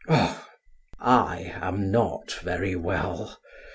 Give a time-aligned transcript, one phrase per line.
[0.07, 0.47] "Oh,
[0.99, 3.39] I am not very well.